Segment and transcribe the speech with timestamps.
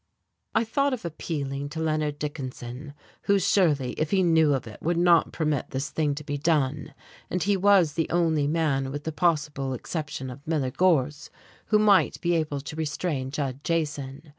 [0.55, 4.97] I thought of appealing to Leonard Dickinson, who surely, if he knew of it, would
[4.97, 6.95] not permit this thing to be done;
[7.29, 11.29] and he was the only man with the possible exception of Miller Gorse
[11.67, 14.23] who might be able to restrain Judd Jason.